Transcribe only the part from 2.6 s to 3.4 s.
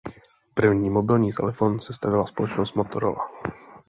Motorola.